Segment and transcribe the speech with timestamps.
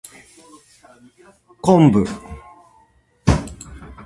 [1.61, 2.03] 昆布